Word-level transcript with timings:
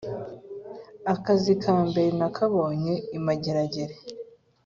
akazi 1.13 1.53
ka 1.63 1.75
mbere 1.87 2.09
nakabonye 2.19 2.93
i 3.17 3.19
mageragere 3.25 3.93